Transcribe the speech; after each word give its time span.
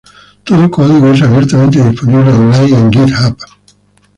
Todo 0.43 0.71
código 0.71 1.09
es 1.11 1.21
abiertamente 1.21 1.87
disponible 1.87 2.33
on-line 2.33 2.75
en 2.75 2.89
GitHub. 2.91 3.37